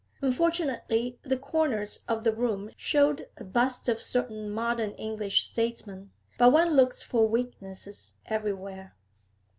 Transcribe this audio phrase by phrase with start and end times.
[0.19, 6.71] Unfortunately the corners of the room showed busts of certain modern English statesmen: but one
[6.73, 8.95] looks for weaknesses everywhere.